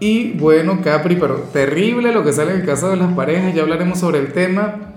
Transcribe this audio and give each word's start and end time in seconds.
Y 0.00 0.32
bueno, 0.32 0.80
Capri, 0.82 1.16
pero 1.16 1.36
terrible 1.52 2.12
lo 2.12 2.22
que 2.22 2.32
sale 2.32 2.52
en 2.52 2.60
el 2.60 2.66
caso 2.66 2.90
de 2.90 2.96
las 2.96 3.12
parejas, 3.14 3.54
ya 3.54 3.62
hablaremos 3.62 3.98
sobre 3.98 4.18
el 4.18 4.32
tema. 4.32 4.94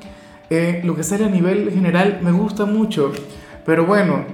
Eh, 0.49 0.81
lo 0.83 0.95
que 0.95 1.03
sale 1.03 1.25
a 1.25 1.29
nivel 1.29 1.71
general 1.71 2.19
me 2.21 2.31
gusta 2.31 2.65
mucho, 2.65 3.11
pero 3.65 3.85
bueno, 3.85 4.25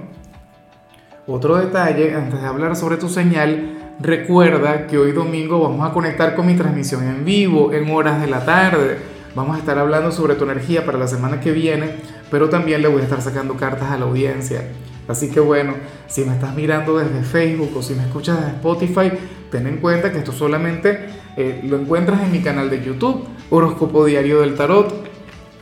otro 1.26 1.56
detalle, 1.56 2.14
antes 2.14 2.40
de 2.40 2.46
hablar 2.46 2.74
sobre 2.74 2.96
tu 2.96 3.08
señal, 3.08 3.94
recuerda 4.00 4.86
que 4.86 4.98
hoy 4.98 5.12
domingo 5.12 5.60
vamos 5.60 5.88
a 5.88 5.92
conectar 5.92 6.34
con 6.34 6.46
mi 6.46 6.54
transmisión 6.54 7.04
en 7.04 7.24
vivo, 7.24 7.72
en 7.72 7.90
horas 7.90 8.20
de 8.20 8.26
la 8.26 8.44
tarde. 8.44 8.98
Vamos 9.34 9.56
a 9.56 9.60
estar 9.60 9.78
hablando 9.78 10.10
sobre 10.10 10.34
tu 10.34 10.44
energía 10.44 10.84
para 10.84 10.98
la 10.98 11.06
semana 11.06 11.38
que 11.40 11.52
viene, 11.52 11.96
pero 12.30 12.48
también 12.48 12.82
le 12.82 12.88
voy 12.88 13.00
a 13.00 13.04
estar 13.04 13.22
sacando 13.22 13.54
cartas 13.54 13.90
a 13.90 13.98
la 13.98 14.04
audiencia. 14.04 14.68
Así 15.08 15.30
que 15.30 15.40
bueno, 15.40 15.74
si 16.06 16.24
me 16.24 16.34
estás 16.34 16.54
mirando 16.54 16.98
desde 16.98 17.22
Facebook 17.22 17.74
o 17.76 17.82
si 17.82 17.94
me 17.94 18.02
escuchas 18.02 18.38
desde 18.38 18.52
Spotify, 18.56 19.10
ten 19.50 19.66
en 19.66 19.78
cuenta 19.78 20.12
que 20.12 20.18
esto 20.18 20.32
solamente 20.32 21.06
eh, 21.36 21.60
lo 21.64 21.78
encuentras 21.78 22.22
en 22.22 22.32
mi 22.32 22.40
canal 22.40 22.68
de 22.68 22.84
YouTube, 22.84 23.26
Horóscopo 23.48 24.04
Diario 24.04 24.40
del 24.40 24.54
Tarot. 24.54 25.06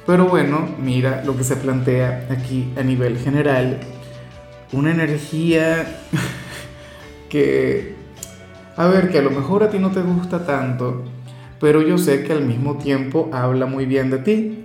Pero 0.05 0.27
bueno, 0.27 0.69
mira 0.81 1.23
lo 1.25 1.37
que 1.37 1.45
se 1.45 1.57
plantea 1.57 2.29
aquí 2.31 2.73
a 2.77 2.83
nivel 2.83 3.19
general. 3.19 3.81
Una 4.73 4.91
energía 4.91 6.01
que, 7.29 7.95
a 8.77 8.87
ver, 8.87 9.11
que 9.11 9.19
a 9.19 9.23
lo 9.23 9.31
mejor 9.31 9.63
a 9.63 9.71
ti 9.71 9.79
no 9.79 9.91
te 9.91 10.03
gusta 10.03 10.45
tanto, 10.45 11.05
pero 11.61 11.83
yo 11.83 11.99
sé 11.99 12.25
que 12.25 12.33
al 12.33 12.45
mismo 12.45 12.79
tiempo 12.79 13.31
habla 13.33 13.67
muy 13.67 13.87
bien 13.87 14.11
de 14.11 14.19
ti. 14.19 14.65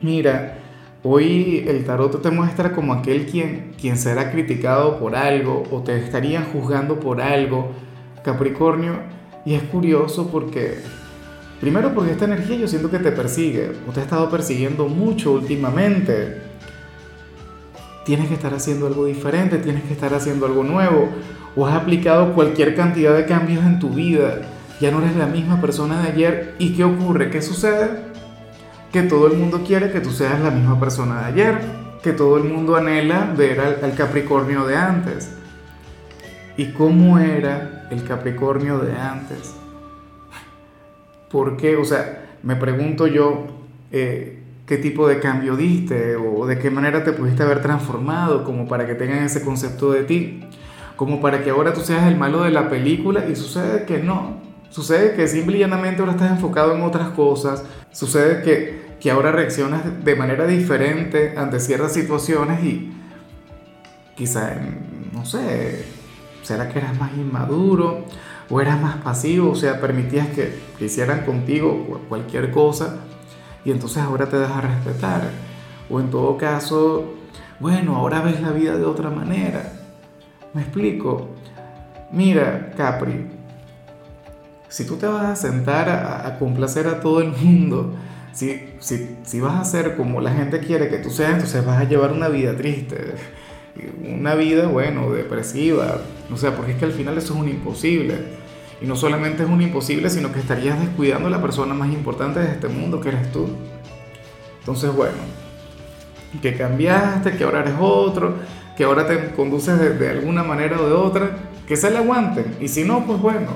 Mira, 0.00 0.57
Hoy 1.04 1.64
el 1.68 1.84
tarot 1.84 2.20
te 2.20 2.30
muestra 2.32 2.72
como 2.72 2.92
aquel 2.92 3.26
quien, 3.26 3.72
quien 3.80 3.96
será 3.96 4.32
criticado 4.32 4.98
por 4.98 5.14
algo 5.14 5.62
o 5.70 5.80
te 5.80 5.96
estarían 5.96 6.46
juzgando 6.46 6.98
por 6.98 7.20
algo, 7.20 7.70
Capricornio. 8.24 8.94
Y 9.44 9.54
es 9.54 9.62
curioso 9.62 10.28
porque, 10.28 10.78
primero 11.60 11.94
porque 11.94 12.10
esta 12.10 12.24
energía 12.24 12.56
yo 12.56 12.66
siento 12.66 12.90
que 12.90 12.98
te 12.98 13.12
persigue 13.12 13.70
o 13.88 13.92
te 13.92 14.00
ha 14.00 14.02
estado 14.02 14.28
persiguiendo 14.28 14.88
mucho 14.88 15.32
últimamente. 15.32 16.42
Tienes 18.04 18.26
que 18.26 18.34
estar 18.34 18.52
haciendo 18.52 18.88
algo 18.88 19.06
diferente, 19.06 19.58
tienes 19.58 19.84
que 19.84 19.92
estar 19.92 20.12
haciendo 20.14 20.46
algo 20.46 20.64
nuevo 20.64 21.10
o 21.54 21.64
has 21.64 21.76
aplicado 21.76 22.34
cualquier 22.34 22.74
cantidad 22.74 23.14
de 23.14 23.24
cambios 23.24 23.64
en 23.64 23.78
tu 23.78 23.90
vida. 23.90 24.40
Ya 24.80 24.90
no 24.90 25.00
eres 25.00 25.14
la 25.14 25.26
misma 25.26 25.60
persona 25.60 26.02
de 26.02 26.08
ayer. 26.08 26.54
¿Y 26.58 26.72
qué 26.72 26.82
ocurre? 26.82 27.30
¿Qué 27.30 27.40
sucede? 27.40 28.07
Que 28.92 29.02
todo 29.02 29.26
el 29.26 29.36
mundo 29.36 29.62
quiere 29.66 29.90
que 29.90 30.00
tú 30.00 30.10
seas 30.10 30.40
la 30.40 30.50
misma 30.50 30.80
persona 30.80 31.20
de 31.20 31.26
ayer, 31.26 31.60
que 32.02 32.12
todo 32.12 32.38
el 32.38 32.44
mundo 32.44 32.76
anhela 32.76 33.34
ver 33.36 33.60
al, 33.60 33.94
Capricornio 33.94 34.64
de 34.66 34.76
antes. 34.76 35.30
¿Y 36.56 36.72
cómo 36.72 37.18
era 37.18 37.86
el 37.90 38.02
Capricornio 38.04 38.78
de 38.78 38.96
antes? 38.96 39.54
¿Por 41.30 41.56
qué? 41.56 41.76
O 41.76 41.84
sea, 41.84 42.36
me 42.42 42.56
pregunto 42.56 43.06
yo, 43.06 43.46
eh, 43.92 44.42
¿qué 44.66 44.78
tipo 44.78 45.06
de 45.06 45.20
cambio 45.20 45.56
diste 45.56 46.16
o 46.16 46.46
de 46.46 46.58
qué 46.58 46.70
manera 46.70 47.04
te 47.04 47.12
pudiste 47.12 47.42
haber 47.42 47.60
transformado 47.60 48.44
como 48.44 48.66
para 48.66 48.86
que 48.86 48.94
tengan 48.94 49.24
ese 49.24 49.44
concepto 49.44 49.92
de 49.92 50.04
ti? 50.04 50.44
Como 50.96 51.20
para 51.20 51.44
que 51.44 51.50
ahora 51.50 51.74
tú 51.74 51.80
seas 51.80 52.08
el 52.08 52.16
malo 52.16 52.42
de 52.42 52.50
la 52.50 52.68
película 52.68 53.26
y 53.28 53.36
sucede 53.36 53.84
que 53.84 53.98
no. 53.98 54.47
Sucede 54.70 55.14
que 55.14 55.26
simple 55.26 55.56
y 55.56 55.60
llanamente 55.60 56.00
ahora 56.00 56.12
estás 56.12 56.30
enfocado 56.30 56.74
en 56.74 56.82
otras 56.82 57.10
cosas. 57.10 57.64
Sucede 57.90 58.42
que, 58.42 58.96
que 59.00 59.10
ahora 59.10 59.32
reaccionas 59.32 59.82
de 60.04 60.16
manera 60.16 60.46
diferente 60.46 61.34
ante 61.36 61.58
ciertas 61.58 61.92
situaciones 61.92 62.62
y 62.62 62.92
quizá, 64.14 64.56
no 65.12 65.24
sé, 65.24 65.84
¿será 66.42 66.68
que 66.68 66.78
eras 66.78 66.98
más 66.98 67.12
inmaduro 67.16 68.04
o 68.50 68.60
eras 68.60 68.80
más 68.80 68.96
pasivo? 68.96 69.52
O 69.52 69.56
sea, 69.56 69.80
permitías 69.80 70.28
que, 70.28 70.58
que 70.78 70.84
hicieran 70.84 71.24
contigo 71.24 72.02
cualquier 72.08 72.50
cosa 72.50 72.96
y 73.64 73.70
entonces 73.70 74.02
ahora 74.02 74.28
te 74.28 74.38
dejas 74.38 74.64
respetar. 74.64 75.30
O 75.90 76.00
en 76.00 76.10
todo 76.10 76.36
caso, 76.36 77.14
bueno, 77.60 77.96
ahora 77.96 78.20
ves 78.20 78.40
la 78.40 78.50
vida 78.50 78.76
de 78.76 78.84
otra 78.84 79.08
manera. 79.10 79.72
¿Me 80.52 80.62
explico? 80.62 81.28
Mira, 82.12 82.72
Capri, 82.76 83.37
si 84.68 84.84
tú 84.84 84.96
te 84.96 85.06
vas 85.06 85.24
a 85.24 85.36
sentar 85.36 85.88
a, 85.88 86.38
complacer 86.38 86.86
a 86.86 87.00
todo 87.00 87.20
el 87.20 87.32
mundo, 87.32 87.94
si, 88.32 88.60
si, 88.78 89.16
si, 89.24 89.40
vas 89.40 89.56
a 89.60 89.64
ser 89.64 89.96
como 89.96 90.20
la 90.20 90.32
gente 90.32 90.60
quiere 90.60 90.88
que 90.88 90.98
tú 90.98 91.10
seas, 91.10 91.32
entonces 91.32 91.64
vas 91.64 91.80
a 91.80 91.84
llevar 91.84 92.12
una 92.12 92.28
vida 92.28 92.56
triste, 92.56 93.14
una 94.04 94.34
vida, 94.34 94.66
bueno, 94.66 95.10
depresiva, 95.12 96.00
o 96.32 96.36
sea, 96.36 96.54
porque 96.54 96.72
es 96.72 96.78
que 96.78 96.84
al 96.84 96.92
final 96.92 97.16
eso 97.18 97.34
es 97.34 97.40
un 97.40 97.48
imposible. 97.48 98.14
Y 98.80 98.86
no 98.86 98.94
solamente 98.94 99.42
es 99.42 99.48
un 99.48 99.60
imposible, 99.60 100.08
sino 100.08 100.32
que 100.32 100.38
estarías 100.38 100.78
descuidando 100.78 101.26
a 101.26 101.30
la 101.30 101.42
persona 101.42 101.74
más 101.74 101.92
importante 101.92 102.38
de 102.38 102.52
este 102.52 102.68
mundo, 102.68 103.00
que 103.00 103.08
eres 103.08 103.32
tú. 103.32 103.48
Entonces, 104.60 104.94
bueno, 104.94 105.16
que 106.40 106.56
cambiaste, 106.56 107.36
que 107.36 107.44
ahora 107.44 107.60
eres 107.60 107.74
otro, 107.80 108.36
que 108.76 108.84
ahora 108.84 109.06
te 109.06 109.30
conduces 109.32 109.98
de, 109.98 110.10
alguna 110.10 110.44
manera 110.44 110.80
o 110.80 110.86
de 110.86 110.92
otra, 110.92 111.30
que 111.66 111.76
se 111.76 111.90
le 111.90 111.98
aguanten. 111.98 112.56
Y 112.60 112.68
si 112.68 112.84
no, 112.84 113.04
pues 113.04 113.20
bueno, 113.20 113.48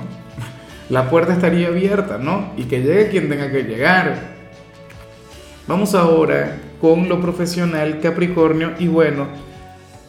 la 0.89 1.09
puerta 1.09 1.33
estaría 1.33 1.67
abierta, 1.67 2.17
¿no? 2.17 2.51
Y 2.57 2.63
que 2.63 2.81
llegue 2.81 3.09
quien 3.09 3.29
tenga 3.29 3.51
que 3.51 3.63
llegar. 3.63 4.33
Vamos 5.67 5.95
ahora 5.95 6.57
con 6.81 7.07
lo 7.07 7.21
profesional 7.21 8.01
Capricornio 8.01 8.73
y 8.77 8.87
bueno, 8.87 9.27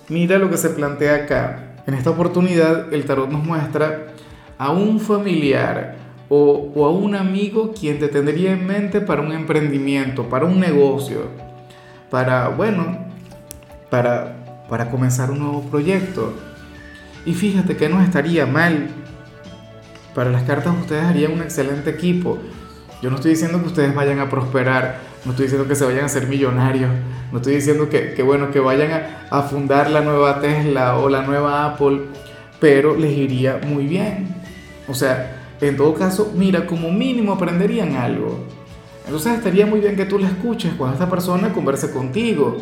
mira 0.09 0.39
lo 0.39 0.51
que 0.51 0.57
se 0.57 0.71
plantea 0.71 1.15
acá. 1.15 1.75
En 1.87 1.95
esta 1.95 2.11
oportunidad 2.11 2.93
el 2.93 3.05
tarot 3.05 3.31
nos 3.31 3.45
muestra 3.45 4.15
a 4.59 4.71
un 4.71 4.99
familiar 4.99 5.97
o, 6.29 6.85
a 6.85 6.91
un 6.91 7.15
amigo 7.15 7.73
quien 7.73 7.99
te 8.01 8.09
tendría 8.09 8.53
en 8.53 8.67
mente 8.67 9.01
para 9.01 9.23
un 9.23 9.33
emprendimiento, 9.33 10.29
para 10.29 10.47
un 10.47 10.59
negocio, 10.59 11.29
para, 12.11 12.49
bueno, 12.49 12.99
para, 13.91 14.65
para 14.69 14.91
comenzar 14.91 15.31
un 15.31 15.39
nuevo 15.39 15.63
proyecto. 15.71 16.33
Y 17.25 17.35
fíjate 17.35 17.77
que 17.77 17.89
no 17.89 18.03
estaría 18.03 18.47
mal 18.47 18.89
para 20.15 20.31
las 20.31 20.45
cartas 20.45 20.75
ustedes 20.81 21.05
harían 21.05 21.33
un 21.33 21.43
excelente 21.43 21.91
equipo. 21.91 22.39
Yo 23.03 23.11
no 23.11 23.17
estoy 23.17 23.33
diciendo 23.33 23.61
que 23.61 23.67
ustedes 23.67 23.95
vayan 23.95 24.21
a 24.21 24.31
prosperar, 24.31 25.01
no 25.25 25.33
estoy 25.33 25.47
diciendo 25.47 25.69
que 25.69 25.75
se 25.75 25.85
vayan 25.85 26.05
a 26.05 26.09
ser 26.09 26.27
millonarios, 26.27 26.91
no 27.33 27.39
estoy 27.39 27.57
diciendo 27.57 27.89
que, 27.91 28.23
bueno, 28.23 28.51
que 28.51 28.61
vayan 28.61 28.93
a, 28.93 29.39
a, 29.39 29.43
fundar 29.43 29.91
la 29.91 30.01
nueva 30.01 30.41
Tesla 30.41 30.97
o 30.97 31.09
la 31.09 31.23
nueva 31.23 31.67
Apple, 31.67 32.03
pero 32.61 32.97
les 32.97 33.13
iría 33.13 33.61
muy 33.67 33.87
bien. 33.87 34.29
O 34.89 34.95
sea, 34.95 35.43
en 35.61 35.77
todo 35.77 35.95
caso, 35.95 36.33
mira, 36.35 36.67
como 36.67 36.91
mínimo 36.91 37.33
aprenderían 37.33 37.97
algo. 37.97 38.45
Entonces 39.05 39.35
estaría 39.35 39.67
muy 39.67 39.81
bien 39.81 39.97
que 39.97 40.07
tú 40.07 40.19
la 40.19 40.29
escuches 40.29 40.73
cuando 40.75 40.95
esta 40.95 41.11
persona 41.11 41.53
converse 41.53 41.91
contigo. 41.91 42.57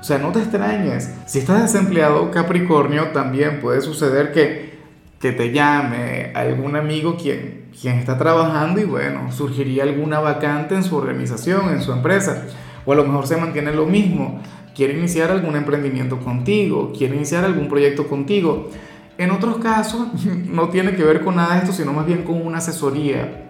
O 0.00 0.04
sea, 0.04 0.18
no 0.18 0.30
te 0.30 0.38
extrañes. 0.38 1.10
Si 1.26 1.40
estás 1.40 1.72
desempleado, 1.72 2.30
Capricornio, 2.30 3.08
también 3.08 3.60
puede 3.60 3.80
suceder 3.80 4.32
que 4.32 4.77
que 5.20 5.32
te 5.32 5.52
llame 5.52 6.32
algún 6.34 6.76
amigo 6.76 7.16
quien, 7.16 7.70
quien 7.80 7.98
está 7.98 8.16
trabajando 8.18 8.80
y 8.80 8.84
bueno, 8.84 9.32
surgiría 9.32 9.82
alguna 9.82 10.20
vacante 10.20 10.74
en 10.74 10.84
su 10.84 10.96
organización, 10.96 11.70
en 11.70 11.82
su 11.82 11.92
empresa, 11.92 12.44
o 12.86 12.92
a 12.92 12.96
lo 12.96 13.04
mejor 13.04 13.26
se 13.26 13.36
mantiene 13.36 13.72
lo 13.72 13.86
mismo, 13.86 14.40
quiere 14.74 14.96
iniciar 14.96 15.30
algún 15.30 15.56
emprendimiento 15.56 16.20
contigo, 16.20 16.92
quiere 16.96 17.16
iniciar 17.16 17.44
algún 17.44 17.68
proyecto 17.68 18.06
contigo. 18.06 18.70
En 19.18 19.32
otros 19.32 19.58
casos 19.58 20.06
no 20.24 20.68
tiene 20.68 20.94
que 20.94 21.02
ver 21.02 21.22
con 21.24 21.36
nada 21.36 21.54
de 21.54 21.60
esto, 21.62 21.72
sino 21.72 21.92
más 21.92 22.06
bien 22.06 22.22
con 22.22 22.40
una 22.46 22.58
asesoría, 22.58 23.48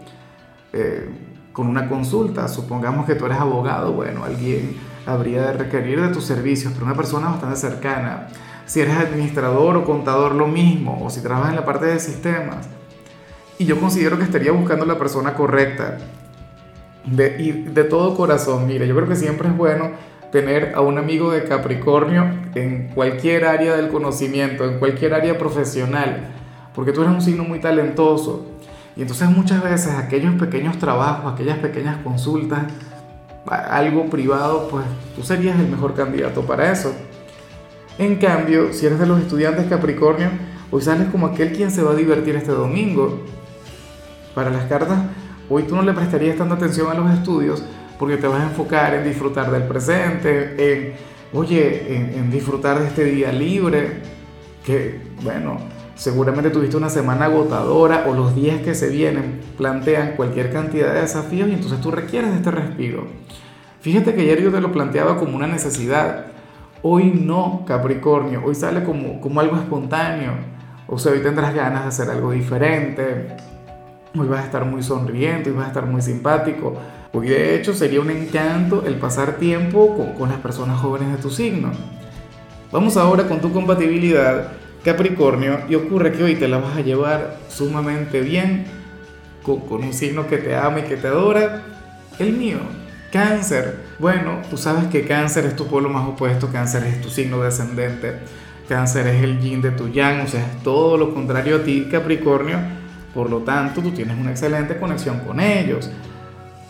eh, 0.72 1.10
con 1.52 1.66
una 1.66 1.86
consulta. 1.86 2.48
Supongamos 2.48 3.04
que 3.04 3.14
tú 3.14 3.26
eres 3.26 3.38
abogado, 3.38 3.92
bueno, 3.92 4.24
alguien 4.24 4.74
habría 5.04 5.42
de 5.42 5.52
requerir 5.52 6.00
de 6.00 6.08
tus 6.08 6.24
servicios, 6.24 6.72
pero 6.72 6.86
una 6.86 6.94
persona 6.94 7.28
bastante 7.28 7.56
cercana 7.56 8.28
si 8.68 8.80
eres 8.80 8.96
administrador 8.96 9.76
o 9.78 9.84
contador 9.84 10.34
lo 10.34 10.46
mismo, 10.46 11.00
o 11.02 11.08
si 11.08 11.22
trabajas 11.22 11.50
en 11.50 11.56
la 11.56 11.64
parte 11.64 11.86
de 11.86 11.98
sistemas. 11.98 12.68
Y 13.58 13.64
yo 13.64 13.80
considero 13.80 14.18
que 14.18 14.24
estaría 14.24 14.52
buscando 14.52 14.84
la 14.84 14.98
persona 14.98 15.34
correcta. 15.34 15.98
De, 17.04 17.36
y 17.38 17.52
de 17.52 17.84
todo 17.84 18.14
corazón, 18.14 18.66
mire, 18.66 18.86
yo 18.86 18.94
creo 18.94 19.08
que 19.08 19.16
siempre 19.16 19.48
es 19.48 19.56
bueno 19.56 19.92
tener 20.30 20.74
a 20.74 20.82
un 20.82 20.98
amigo 20.98 21.32
de 21.32 21.44
Capricornio 21.44 22.30
en 22.54 22.88
cualquier 22.88 23.46
área 23.46 23.74
del 23.74 23.88
conocimiento, 23.88 24.68
en 24.68 24.78
cualquier 24.78 25.14
área 25.14 25.38
profesional, 25.38 26.28
porque 26.74 26.92
tú 26.92 27.00
eres 27.00 27.14
un 27.14 27.22
signo 27.22 27.44
muy 27.44 27.60
talentoso. 27.60 28.44
Y 28.96 29.00
entonces 29.00 29.30
muchas 29.30 29.62
veces 29.62 29.94
aquellos 29.94 30.34
pequeños 30.34 30.76
trabajos, 30.76 31.32
aquellas 31.32 31.56
pequeñas 31.58 31.96
consultas, 32.04 32.64
algo 33.46 34.10
privado, 34.10 34.68
pues 34.68 34.84
tú 35.16 35.22
serías 35.22 35.58
el 35.58 35.68
mejor 35.68 35.94
candidato 35.94 36.42
para 36.42 36.70
eso. 36.70 36.92
En 37.98 38.16
cambio, 38.16 38.72
si 38.72 38.86
eres 38.86 39.00
de 39.00 39.06
los 39.06 39.20
estudiantes 39.20 39.66
Capricornio, 39.66 40.30
hoy 40.70 40.82
sales 40.82 41.08
como 41.08 41.26
aquel 41.26 41.52
quien 41.52 41.72
se 41.72 41.82
va 41.82 41.90
a 41.90 41.96
divertir 41.96 42.36
este 42.36 42.52
domingo. 42.52 43.24
Para 44.36 44.50
las 44.50 44.66
cartas, 44.66 45.00
hoy 45.48 45.64
tú 45.64 45.74
no 45.74 45.82
le 45.82 45.92
prestarías 45.92 46.36
tanta 46.36 46.54
atención 46.54 46.88
a 46.92 46.94
los 46.94 47.10
estudios 47.12 47.64
porque 47.98 48.16
te 48.16 48.28
vas 48.28 48.40
a 48.40 48.44
enfocar 48.44 48.94
en 48.94 49.02
disfrutar 49.02 49.50
del 49.50 49.64
presente, 49.64 50.54
en, 50.58 50.92
oye, 51.32 52.14
en, 52.16 52.30
disfrutar 52.30 52.78
de 52.78 52.86
este 52.86 53.04
día 53.04 53.32
libre, 53.32 53.94
que, 54.64 55.00
bueno, 55.22 55.58
seguramente 55.96 56.50
tuviste 56.50 56.76
una 56.76 56.90
semana 56.90 57.24
agotadora 57.24 58.04
o 58.06 58.14
los 58.14 58.36
días 58.36 58.60
que 58.60 58.76
se 58.76 58.88
vienen 58.88 59.40
plantean 59.56 60.12
cualquier 60.14 60.52
cantidad 60.52 60.94
de 60.94 61.00
desafíos 61.00 61.48
y 61.48 61.54
entonces 61.54 61.80
tú 61.80 61.90
requieres 61.90 62.30
de 62.30 62.36
este 62.36 62.52
respiro. 62.52 63.08
Fíjate 63.80 64.14
que 64.14 64.20
ayer 64.20 64.40
yo 64.40 64.52
te 64.52 64.60
lo 64.60 64.70
planteaba 64.70 65.18
como 65.18 65.34
una 65.34 65.48
necesidad. 65.48 66.37
Hoy 66.82 67.10
no, 67.10 67.64
Capricornio, 67.66 68.42
hoy 68.44 68.54
sale 68.54 68.84
como, 68.84 69.20
como 69.20 69.40
algo 69.40 69.56
espontáneo. 69.56 70.32
O 70.86 70.96
sea, 70.96 71.12
hoy 71.12 71.20
tendrás 71.20 71.52
ganas 71.54 71.82
de 71.82 71.88
hacer 71.88 72.10
algo 72.10 72.30
diferente. 72.30 73.36
Hoy 74.16 74.28
vas 74.28 74.42
a 74.42 74.44
estar 74.44 74.64
muy 74.64 74.82
sonriente, 74.82 75.50
hoy 75.50 75.56
vas 75.56 75.66
a 75.66 75.68
estar 75.68 75.86
muy 75.86 76.00
simpático. 76.00 76.74
Hoy 77.12 77.28
de 77.28 77.56
hecho 77.56 77.74
sería 77.74 78.00
un 78.00 78.10
encanto 78.10 78.84
el 78.86 78.94
pasar 78.94 79.38
tiempo 79.38 79.96
con, 79.96 80.12
con 80.12 80.28
las 80.28 80.38
personas 80.38 80.80
jóvenes 80.80 81.10
de 81.10 81.18
tu 81.18 81.30
signo. 81.30 81.72
Vamos 82.70 82.96
ahora 82.96 83.26
con 83.26 83.40
tu 83.40 83.52
compatibilidad 83.52 84.52
Capricornio 84.84 85.60
y 85.68 85.74
ocurre 85.74 86.12
que 86.12 86.22
hoy 86.22 86.36
te 86.36 86.46
la 86.46 86.58
vas 86.58 86.76
a 86.76 86.80
llevar 86.80 87.38
sumamente 87.48 88.20
bien 88.20 88.66
con, 89.42 89.60
con, 89.60 89.82
un 89.82 89.92
signo 89.92 90.28
que 90.28 90.38
te 90.38 90.54
ama 90.54 90.80
y 90.80 90.82
que 90.82 90.96
te 90.96 91.08
adora, 91.08 91.62
el 92.18 92.32
mío, 92.34 92.58
cáncer. 93.10 93.87
Bueno, 93.98 94.42
tú 94.48 94.56
sabes 94.56 94.86
que 94.86 95.06
cáncer 95.06 95.44
es 95.46 95.56
tu 95.56 95.66
polo 95.66 95.88
más 95.88 96.08
opuesto, 96.08 96.52
cáncer 96.52 96.84
es 96.84 97.00
tu 97.00 97.10
signo 97.10 97.40
descendente, 97.40 98.20
cáncer 98.68 99.08
es 99.08 99.24
el 99.24 99.40
yin 99.40 99.60
de 99.60 99.72
tu 99.72 99.88
yang, 99.88 100.20
o 100.20 100.28
sea, 100.28 100.40
es 100.40 100.62
todo 100.62 100.96
lo 100.96 101.12
contrario 101.12 101.56
a 101.56 101.62
ti, 101.64 101.88
Capricornio, 101.90 102.58
por 103.12 103.28
lo 103.28 103.38
tanto 103.38 103.82
tú 103.82 103.90
tienes 103.90 104.16
una 104.16 104.30
excelente 104.30 104.78
conexión 104.78 105.20
con 105.20 105.40
ellos. 105.40 105.90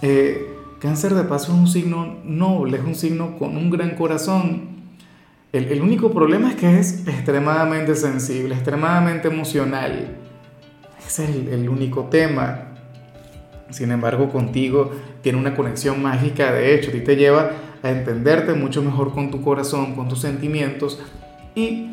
Eh, 0.00 0.56
cáncer 0.80 1.14
de 1.14 1.24
paso 1.24 1.52
es 1.52 1.58
un 1.58 1.68
signo 1.68 2.16
noble, 2.24 2.78
es 2.78 2.84
un 2.84 2.94
signo 2.94 3.36
con 3.36 3.58
un 3.58 3.68
gran 3.68 3.90
corazón, 3.90 4.78
el, 5.50 5.80
único 5.80 6.12
problema 6.12 6.50
es 6.50 6.56
que 6.56 6.78
es 6.78 7.08
extremadamente 7.08 7.94
sensible, 7.94 8.54
extremadamente 8.54 9.28
emocional. 9.28 10.16
Ese 11.06 11.24
es 11.24 11.30
el, 11.30 11.48
el 11.48 11.68
único 11.70 12.04
tema. 12.04 12.74
Sin 13.70 13.90
embargo, 13.90 14.30
contigo 14.30 14.92
tiene 15.22 15.38
una 15.38 15.54
conexión 15.54 16.02
mágica, 16.02 16.52
de 16.52 16.74
hecho, 16.74 16.90
a 16.90 16.92
ti 16.92 17.00
te 17.00 17.16
lleva 17.16 17.50
a 17.82 17.90
entenderte 17.90 18.54
mucho 18.54 18.82
mejor 18.82 19.12
con 19.12 19.30
tu 19.30 19.42
corazón, 19.42 19.94
con 19.94 20.08
tus 20.08 20.20
sentimientos 20.20 21.00
y 21.54 21.90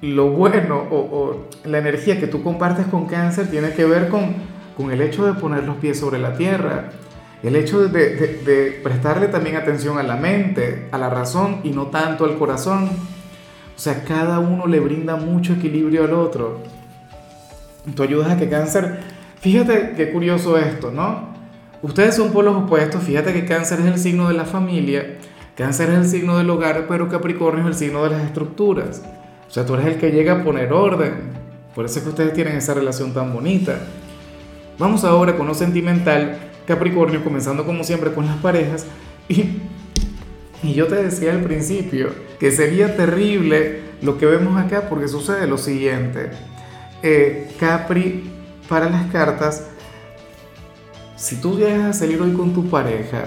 lo 0.00 0.30
bueno 0.30 0.82
o, 0.90 1.46
la 1.64 1.78
energía 1.78 2.18
que 2.18 2.26
tú 2.26 2.42
compartes 2.42 2.86
con 2.86 3.06
cáncer 3.06 3.50
tiene 3.50 3.72
que 3.72 3.84
ver 3.84 4.08
con, 4.08 4.34
con 4.76 4.90
el 4.90 5.00
hecho 5.00 5.24
de 5.26 5.34
poner 5.34 5.64
los 5.64 5.76
pies 5.76 5.98
sobre 5.98 6.18
la 6.18 6.34
tierra, 6.34 6.90
el 7.42 7.56
hecho 7.56 7.88
de, 7.88 8.80
prestarle 8.82 9.28
también 9.28 9.56
atención 9.56 9.98
a 9.98 10.02
la 10.02 10.16
mente, 10.16 10.88
a 10.92 10.98
la 10.98 11.08
razón 11.08 11.60
y 11.64 11.70
no 11.70 11.86
tanto 11.86 12.24
al 12.24 12.36
corazón. 12.36 12.90
O 13.74 13.78
sea, 13.78 14.04
cada 14.04 14.38
uno 14.38 14.66
le 14.66 14.80
brinda 14.80 15.16
mucho 15.16 15.54
equilibrio 15.54 16.04
al 16.04 16.12
otro. 16.12 16.60
Tú 17.94 18.02
ayudas 18.02 18.30
a 18.30 18.36
que 18.38 18.48
cáncer... 18.48 19.00
Fíjate 19.40 19.94
qué 19.96 20.12
curioso 20.12 20.56
esto, 20.56 20.92
¿no? 20.92 21.31
Ustedes 21.82 22.14
son 22.14 22.30
polos 22.30 22.54
opuestos, 22.54 23.02
fíjate 23.02 23.32
que 23.32 23.44
cáncer 23.44 23.80
es 23.80 23.86
el 23.86 23.98
signo 23.98 24.28
de 24.28 24.34
la 24.34 24.44
familia, 24.44 25.18
cáncer 25.56 25.90
es 25.90 25.98
el 25.98 26.06
signo 26.06 26.38
del 26.38 26.48
hogar, 26.48 26.86
pero 26.88 27.08
Capricornio 27.08 27.64
es 27.64 27.68
el 27.70 27.74
signo 27.74 28.04
de 28.04 28.10
las 28.10 28.22
estructuras. 28.22 29.02
O 29.48 29.50
sea, 29.50 29.66
tú 29.66 29.74
eres 29.74 29.86
el 29.86 29.96
que 29.96 30.12
llega 30.12 30.40
a 30.40 30.44
poner 30.44 30.72
orden. 30.72 31.32
Por 31.74 31.84
eso 31.84 31.98
es 31.98 32.04
que 32.04 32.10
ustedes 32.10 32.32
tienen 32.34 32.56
esa 32.56 32.72
relación 32.74 33.12
tan 33.12 33.32
bonita. 33.32 33.80
Vamos 34.78 35.04
ahora 35.04 35.36
con 35.36 35.46
lo 35.46 35.54
sentimental 35.54 36.38
Capricornio, 36.66 37.24
comenzando 37.24 37.66
como 37.66 37.82
siempre 37.82 38.12
con 38.12 38.26
las 38.26 38.36
parejas. 38.36 38.86
Y, 39.28 39.58
y 40.62 40.74
yo 40.74 40.86
te 40.86 40.94
decía 40.94 41.32
al 41.32 41.42
principio 41.42 42.10
que 42.38 42.52
sería 42.52 42.96
terrible 42.96 43.80
lo 44.02 44.18
que 44.18 44.26
vemos 44.26 44.56
acá 44.56 44.88
porque 44.88 45.08
sucede 45.08 45.48
lo 45.48 45.58
siguiente. 45.58 46.30
Eh, 47.02 47.50
Capri, 47.58 48.30
para 48.68 48.88
las 48.88 49.10
cartas, 49.10 49.66
si 51.22 51.36
tú 51.36 51.56
llegas 51.56 51.84
a 51.84 51.92
salir 51.92 52.20
hoy 52.20 52.32
con 52.32 52.52
tu 52.52 52.68
pareja, 52.68 53.22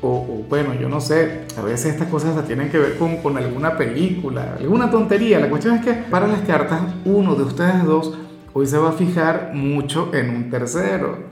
o, 0.00 0.44
bueno, 0.48 0.72
yo 0.74 0.88
no 0.88 1.00
sé, 1.00 1.46
a 1.58 1.62
veces 1.62 1.94
estas 1.94 2.06
cosas 2.06 2.46
tienen 2.46 2.70
que 2.70 2.78
ver 2.78 2.96
con, 2.96 3.16
con 3.16 3.36
alguna 3.36 3.76
película, 3.76 4.54
alguna 4.60 4.88
tontería. 4.88 5.40
La 5.40 5.50
cuestión 5.50 5.74
es 5.74 5.84
que 5.84 5.94
para 5.94 6.28
las 6.28 6.42
cartas, 6.42 6.80
uno 7.04 7.34
de 7.34 7.42
ustedes 7.42 7.82
dos 7.84 8.16
hoy 8.52 8.68
se 8.68 8.78
va 8.78 8.90
a 8.90 8.92
fijar 8.92 9.50
mucho 9.52 10.14
en 10.14 10.30
un 10.30 10.48
tercero 10.48 11.24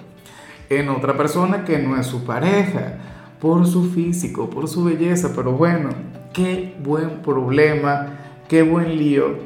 en 0.69 0.89
otra 0.89 1.17
persona 1.17 1.65
que 1.65 1.79
no 1.79 1.97
es 1.97 2.09
su 2.09 2.25
pareja, 2.25 2.95
por 3.41 3.65
su 3.65 3.89
físico, 3.93 4.51
por 4.51 4.67
su 4.67 4.83
belleza, 4.83 5.31
pero 5.37 5.53
bueno, 5.53 5.91
qué 6.33 6.75
buen 6.83 7.23
problema, 7.23 8.09
qué 8.49 8.63
buen 8.63 8.99
lío. 8.99 9.37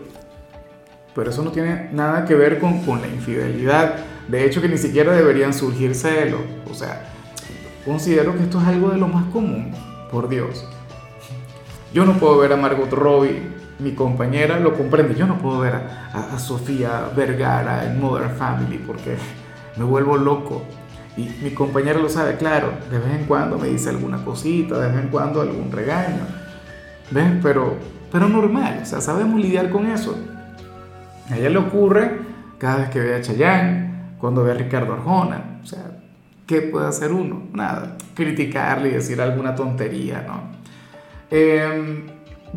Pero 1.15 1.29
eso 1.31 1.43
no 1.43 1.51
tiene 1.51 1.91
nada 1.93 2.25
que 2.25 2.35
ver 2.35 2.61
con, 2.61 2.81
con 2.81 3.03
la 3.03 3.09
infidelidad. 3.09 4.16
De 4.29 4.45
hecho, 4.45 4.61
que 4.61 4.69
ni 4.69 4.79
siquiera 4.79 5.13
deberían 5.13 5.55
surgir 5.55 5.95
celos. 5.95 6.41
O 6.71 6.75
sea, 6.75 7.09
considero 7.85 8.37
que 8.37 8.45
esto 8.45 8.61
es 8.61 8.67
algo 8.67 8.91
de 8.91 8.99
lo 8.99 9.09
más 9.09 9.25
común, 9.27 9.73
por 10.11 10.29
Dios. 10.29 10.67
Yo 11.93 12.05
no 12.05 12.15
puedo 12.15 12.39
ver 12.39 12.53
a 12.53 12.57
Margot 12.57 12.91
Robbie, 12.91 13.43
mi 13.79 13.93
compañera 13.93 14.59
lo 14.59 14.75
comprende. 14.75 15.15
Yo 15.15 15.27
no 15.27 15.39
puedo 15.39 15.61
ver 15.61 15.75
a, 15.75 16.35
a 16.35 16.39
Sofía 16.39 17.11
Vergara 17.17 17.85
en 17.85 18.01
Modern 18.01 18.35
Family 18.37 18.79
porque 18.79 19.17
me 19.77 19.85
vuelvo 19.85 20.17
loco. 20.17 20.63
Y 21.17 21.31
mi 21.43 21.51
compañero 21.51 22.01
lo 22.01 22.11
sabe, 22.11 22.37
claro, 22.37 22.73
de 22.91 22.99
vez 22.99 23.15
en 23.15 23.25
cuando 23.25 23.59
me 23.59 23.69
dice 23.69 23.89
alguna 23.89 24.23
cosita, 24.23 24.79
de 24.79 24.89
vez 24.89 25.05
en 25.05 25.09
cuando 25.09 25.41
algún 25.41 25.73
regaño. 25.73 26.27
¿Ves? 27.11 27.33
Pero, 27.43 27.77
pero 28.13 28.29
normal, 28.29 28.81
o 28.83 28.87
sea, 28.87 29.01
sabemos 29.01 29.41
lidiar 29.41 29.71
con 29.71 29.87
eso. 29.87 30.19
A 31.31 31.39
ella 31.39 31.49
le 31.51 31.59
ocurre 31.59 32.19
cada 32.59 32.77
vez 32.77 32.91
que 32.91 33.01
ve 33.01 33.15
a 33.15 33.23
Chayanne, 33.23 33.86
cuando 34.19 34.45
ve 34.45 34.53
a 34.53 34.55
Ricardo 34.55 34.95
Arjona. 34.95 35.61
O 35.63 35.67
sea, 35.67 35.99
¿qué 36.47 36.63
puede 36.63 36.87
hacer 36.87 37.13
uno? 37.13 37.43
Nada, 37.53 37.97
criticarle 38.15 38.89
y 38.89 38.93
decir 38.93 39.21
alguna 39.21 39.55
tontería, 39.55 40.25
¿no? 40.27 40.43
Eh, 41.31 42.05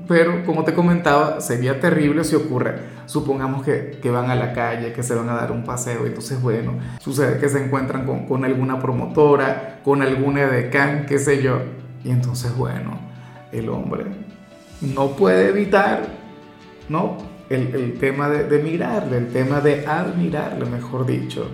pero 0.07 0.45
como 0.45 0.63
te 0.63 0.73
comentaba, 0.73 1.41
sería 1.41 1.79
terrible 1.79 2.23
si 2.23 2.35
ocurre, 2.35 2.75
supongamos 3.05 3.63
que, 3.63 3.99
que, 4.01 4.09
van 4.09 4.29
a 4.29 4.35
la 4.35 4.53
calle, 4.53 4.93
que 4.93 5.03
se 5.03 5.15
van 5.15 5.29
a 5.29 5.33
dar 5.33 5.51
un 5.51 5.63
paseo, 5.63 6.05
entonces 6.05 6.41
bueno, 6.41 6.73
sucede 6.99 7.39
que 7.39 7.49
se 7.49 7.63
encuentran 7.63 8.05
con, 8.05 8.27
con 8.27 8.45
alguna 8.45 8.79
promotora, 8.79 9.79
con 9.83 10.01
algún 10.01 10.37
edecán, 10.37 11.05
qué 11.05 11.17
sé 11.17 11.41
yo, 11.41 11.61
y 12.03 12.11
entonces 12.11 12.55
bueno, 12.55 12.97
el 13.51 13.69
hombre 13.69 14.05
no 14.81 15.09
puede 15.15 15.49
evitar, 15.49 16.03
¿no? 16.87 17.17
El, 17.49 17.73
el 17.75 17.99
tema 17.99 18.29
de, 18.29 18.43
de 18.43 18.61
mirarle, 18.61 19.17
el 19.17 19.27
tema 19.33 19.59
de 19.59 19.85
admirarle, 19.87 20.65
mejor 20.65 21.05
dicho. 21.05 21.49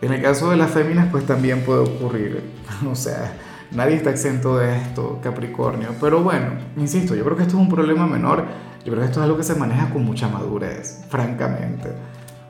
En 0.00 0.12
el 0.12 0.22
caso 0.22 0.50
de 0.50 0.56
las 0.56 0.70
féminas, 0.70 1.08
pues 1.10 1.26
también 1.26 1.62
puede 1.62 1.80
ocurrir, 1.80 2.42
o 2.90 2.94
sea, 2.94 3.34
Nadie 3.70 3.96
está 3.96 4.10
exento 4.10 4.56
de 4.56 4.76
esto, 4.78 5.20
Capricornio. 5.22 5.90
Pero 6.00 6.22
bueno, 6.22 6.52
insisto, 6.76 7.14
yo 7.14 7.22
creo 7.24 7.36
que 7.36 7.42
esto 7.42 7.56
es 7.56 7.62
un 7.62 7.68
problema 7.68 8.06
menor. 8.06 8.44
Yo 8.84 8.92
creo 8.92 9.00
que 9.00 9.06
esto 9.06 9.20
es 9.20 9.24
algo 9.24 9.36
que 9.36 9.42
se 9.42 9.54
maneja 9.54 9.90
con 9.90 10.04
mucha 10.04 10.28
madurez, 10.28 11.04
francamente. 11.10 11.90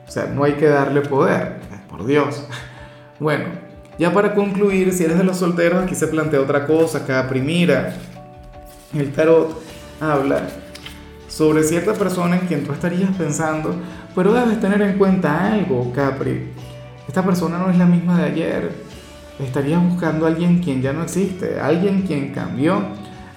O 0.07 0.11
sea, 0.11 0.27
no 0.27 0.45
hay 0.45 0.53
que 0.53 0.67
darle 0.67 1.01
poder, 1.01 1.59
por 1.89 2.05
Dios. 2.05 2.45
Bueno, 3.19 3.47
ya 3.97 4.13
para 4.13 4.33
concluir, 4.33 4.93
si 4.93 5.03
eres 5.03 5.17
de 5.17 5.25
los 5.25 5.35
solteros, 5.35 5.83
aquí 5.83 5.93
se 5.93 6.07
plantea 6.07 6.39
otra 6.39 6.65
cosa, 6.65 7.05
Capri. 7.05 7.41
Mira, 7.41 7.93
el 8.93 9.11
tarot 9.11 9.61
habla 9.99 10.47
sobre 11.39 11.63
cierta 11.63 11.93
persona 11.93 12.35
en 12.35 12.47
quien 12.47 12.65
tú 12.65 12.73
estarías 12.73 13.15
pensando, 13.15 13.73
pero 14.13 14.33
debes 14.33 14.59
tener 14.59 14.81
en 14.81 14.97
cuenta 14.97 15.53
algo, 15.53 15.89
Capri. 15.93 16.49
Esta 17.07 17.23
persona 17.23 17.57
no 17.57 17.69
es 17.69 17.77
la 17.77 17.85
misma 17.85 18.17
de 18.17 18.25
ayer 18.25 18.71
estarías 19.39 19.81
buscando 19.81 20.25
a 20.25 20.27
alguien 20.27 20.61
quien 20.61 20.81
ya 20.81 20.91
no 20.91 21.01
existe, 21.01 21.61
alguien 21.61 22.01
quien 22.01 22.33
cambió, 22.33 22.81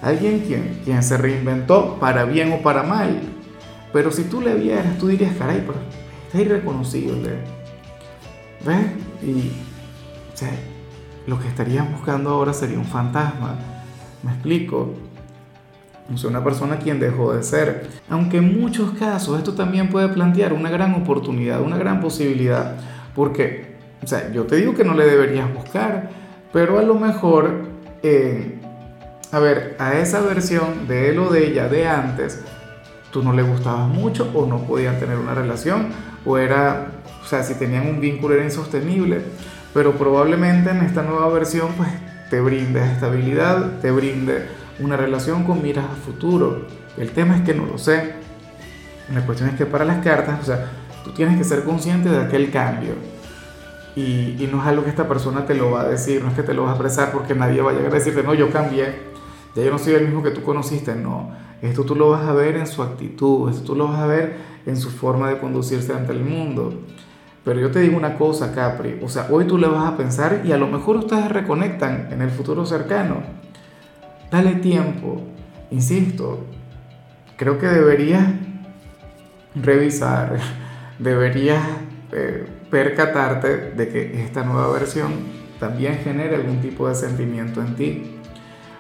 alguien 0.03 0.41
quien, 0.41 0.81
quien 0.85 1.01
se 1.05 1.17
reinventó 1.17 2.01
para 2.01 2.25
bien 2.25 2.53
o 2.53 2.61
para 2.61 2.83
mal. 2.83 3.21
Pero 3.93 4.11
si 4.11 4.25
tú 4.25 4.41
le 4.41 4.55
vieras, 4.55 4.99
tú 4.99 5.07
dirías, 5.07 5.37
caray, 5.37 5.63
pero 5.65 5.79
está 6.27 6.41
irreconocible. 6.41 7.31
¿Ves? 8.67 8.87
Y, 9.23 9.53
o 10.33 11.31
lo 11.31 11.39
que 11.39 11.47
estarías 11.47 11.89
buscando 11.89 12.31
ahora 12.31 12.53
sería 12.53 12.81
un 12.81 12.85
fantasma. 12.85 13.55
¿Me 14.25 14.33
explico? 14.33 14.93
O 16.13 16.17
sea, 16.17 16.31
una 16.31 16.43
persona 16.43 16.79
quien 16.79 16.99
dejó 16.99 17.35
de 17.35 17.43
ser. 17.43 17.89
Aunque 18.09 18.39
en 18.39 18.61
muchos 18.61 18.93
casos 18.93 19.39
esto 19.39 19.55
también 19.55 19.89
puede 19.89 20.09
plantear 20.09 20.53
una 20.53 20.71
gran 20.71 20.95
oportunidad, 20.95 21.61
una 21.61 21.77
gran 21.77 22.01
posibilidad. 22.01 22.77
Porque 23.15 23.77
o 24.03 24.07
sea, 24.07 24.33
yo 24.33 24.45
te 24.45 24.57
digo 24.57 24.75
que 24.75 24.85
no 24.85 24.95
le 24.95 25.07
deberías 25.07 25.53
buscar, 25.55 26.11
pero 26.53 26.79
a 26.79 26.83
lo 26.83 26.95
mejor 26.95 27.67
eh, 28.03 28.59
a 29.33 29.39
ver, 29.39 29.77
a 29.79 29.95
esa 29.95 30.21
versión 30.21 30.87
de 30.87 31.09
él 31.09 31.19
o 31.19 31.31
de 31.31 31.47
ella 31.47 31.67
de 31.67 31.89
antes, 31.89 32.43
tú 33.11 33.23
no 33.23 33.33
le 33.33 33.43
gustabas 33.43 33.89
mucho 33.89 34.31
o 34.35 34.47
no 34.47 34.59
podían 34.59 35.01
tener 35.01 35.17
una 35.17 35.35
relación 35.35 35.89
o 36.27 36.37
era, 36.37 36.89
o 37.23 37.27
sea, 37.27 37.43
si 37.43 37.55
tenían 37.55 37.87
un 37.87 37.99
vínculo 37.99 38.35
era 38.35 38.45
insostenible, 38.45 39.23
pero 39.73 39.93
probablemente 39.93 40.71
en 40.71 40.83
esta 40.83 41.03
nueva 41.03 41.29
versión 41.29 41.69
pues 41.79 41.89
te 42.29 42.41
brinde 42.41 42.85
estabilidad, 42.85 43.81
te 43.81 43.91
brinde 43.91 44.47
una 44.81 44.97
relación 44.97 45.45
con 45.45 45.63
miras 45.63 45.85
a 45.85 45.95
futuro. 45.95 46.67
El 46.97 47.11
tema 47.11 47.37
es 47.37 47.43
que 47.43 47.55
no 47.55 47.67
lo 47.67 47.79
sé. 47.79 48.15
La 49.13 49.25
cuestión 49.27 49.51
es 49.51 49.57
que 49.57 49.67
para 49.67 49.85
las 49.85 50.05
cartas, 50.05 50.41
o 50.41 50.45
sea, 50.45 50.71
tú 51.05 51.13
tienes 51.13 51.37
que 51.37 51.45
ser 51.45 51.65
consciente 51.65 52.09
de 52.09 52.21
aquel 52.21 52.51
cambio. 52.51 52.95
Y, 53.95 54.37
y, 54.39 54.49
no 54.51 54.63
es 54.63 54.67
algo 54.67 54.85
que 54.85 54.91
esta 54.91 55.07
persona 55.07 55.45
te 55.45 55.55
lo 55.55 55.71
va 55.71 55.83
a 55.83 55.89
decir, 55.89 56.23
no 56.23 56.31
es 56.31 56.35
que 56.35 56.43
te 56.43 56.55
lo 56.55 56.63
vas 56.63 56.71
a 56.71 56.75
expresar 56.77 57.13
porque 57.13 57.35
nadie 57.35 57.61
va 57.61 57.73
a 57.73 57.75
llegar 57.75 57.93
a 57.93 57.97
decirte, 57.97 58.23
no, 58.23 58.33
yo 58.33 58.51
cambié, 58.51 58.87
ya 59.55 59.63
yo 59.63 59.71
no 59.71 59.79
soy 59.79 59.93
el 59.95 60.07
mismo 60.07 60.23
que 60.23 60.31
tú 60.31 60.43
conociste, 60.43 60.95
no. 60.95 61.31
Esto 61.61 61.85
tú 61.85 61.95
lo 61.95 62.09
vas 62.09 62.27
a 62.27 62.33
ver 62.33 62.57
en 62.57 62.67
su 62.67 62.83
actitud, 62.83 63.51
esto 63.51 63.63
tú 63.63 63.77
lo 63.77 63.89
vas 63.89 64.01
a 64.01 64.07
ver 64.07 64.37
en 64.65 64.79
su 64.79 64.91
forma 64.91 65.29
de 65.29 65.39
conducirse 65.39 65.93
ante 65.93 66.13
el 66.13 66.21
mundo. 66.21 66.73
Pero 67.45 67.61
yo 67.61 67.71
te 67.71 67.81
digo 67.81 67.97
una 67.97 68.17
cosa, 68.17 68.55
Capri, 68.55 68.99
o 69.03 69.09
sea, 69.09 69.27
hoy 69.31 69.45
tú 69.45 69.59
le 69.59 69.67
vas 69.67 69.93
a 69.93 69.97
pensar 69.97 70.43
y 70.45 70.53
a 70.53 70.57
lo 70.57 70.69
mejor 70.69 70.97
ustedes 70.97 71.31
reconectan 71.31 72.09
en 72.11 72.23
el 72.23 72.31
futuro 72.31 72.65
cercano. 72.65 73.42
Dale 74.33 74.55
tiempo, 74.55 75.21
insisto, 75.71 76.47
creo 77.37 77.59
que 77.59 77.67
deberías 77.67 78.25
revisar, 79.55 80.39
deberías 80.99 81.63
eh, 82.13 82.47
percatarte 82.71 83.73
de 83.73 83.89
que 83.91 84.23
esta 84.23 84.43
nueva 84.43 84.73
versión 84.73 85.13
también 85.61 85.99
genere 85.99 86.37
algún 86.37 86.63
tipo 86.63 86.89
de 86.89 86.95
sentimiento 86.95 87.61
en 87.61 87.75
ti. 87.75 88.17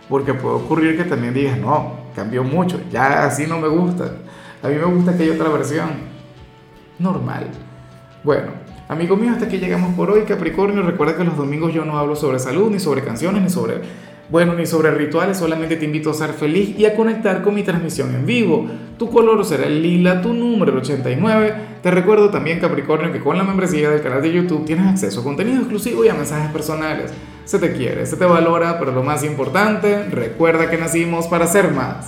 Porque 0.08 0.32
puede 0.32 0.54
ocurrir 0.54 0.96
que 0.96 1.04
también 1.04 1.34
digas, 1.34 1.58
no, 1.58 1.98
cambió 2.16 2.42
mucho, 2.42 2.80
ya 2.90 3.26
así 3.26 3.46
no 3.46 3.58
me 3.58 3.68
gusta. 3.68 4.10
A 4.62 4.68
mí 4.68 4.76
me 4.76 4.86
gusta 4.86 5.14
que 5.14 5.24
haya 5.24 5.34
otra 5.34 5.50
versión. 5.50 5.90
Normal. 6.98 7.48
Bueno, 8.24 8.52
amigo 8.88 9.16
mío, 9.16 9.32
hasta 9.32 9.44
aquí 9.44 9.58
llegamos 9.58 9.94
por 9.96 10.10
hoy. 10.10 10.22
Capricornio, 10.22 10.82
recuerda 10.82 11.14
que 11.14 11.24
los 11.24 11.36
domingos 11.36 11.74
yo 11.74 11.84
no 11.84 11.98
hablo 11.98 12.16
sobre 12.16 12.38
salud, 12.38 12.70
ni 12.70 12.80
sobre 12.80 13.04
canciones, 13.04 13.42
ni 13.42 13.50
sobre 13.50 13.82
bueno, 14.28 14.54
ni 14.54 14.66
sobre 14.66 14.90
rituales, 14.90 15.36
solamente 15.36 15.76
te 15.76 15.84
invito 15.84 16.10
a 16.10 16.14
ser 16.14 16.30
feliz 16.30 16.78
y 16.78 16.86
a 16.86 16.94
conectar 16.94 17.42
con 17.42 17.54
mi 17.54 17.62
transmisión 17.62 18.14
en 18.14 18.24
vivo. 18.24 18.66
Tu 18.98 19.10
color 19.10 19.44
será 19.44 19.66
el 19.66 19.82
lila, 19.82 20.22
tu 20.22 20.32
número 20.32 20.72
el 20.72 20.78
89. 20.78 21.54
Te 21.82 21.90
recuerdo 21.90 22.30
también, 22.30 22.60
Capricornio, 22.60 23.12
que 23.12 23.20
con 23.20 23.36
la 23.36 23.44
membresía 23.44 23.90
del 23.90 24.02
canal 24.02 24.22
de 24.22 24.32
YouTube 24.32 24.64
tienes 24.64 24.86
acceso 24.86 25.20
a 25.20 25.24
contenido 25.24 25.58
exclusivo 25.58 26.04
y 26.04 26.08
a 26.08 26.14
mensajes 26.14 26.50
personales. 26.50 27.12
Se 27.44 27.58
te 27.58 27.72
quiere, 27.72 28.06
se 28.06 28.16
te 28.16 28.24
valora, 28.24 28.78
pero 28.78 28.92
lo 28.92 29.02
más 29.02 29.24
importante, 29.24 30.04
recuerda 30.04 30.70
que 30.70 30.78
nacimos 30.78 31.26
para 31.26 31.46
ser 31.46 31.72
más. 31.72 32.06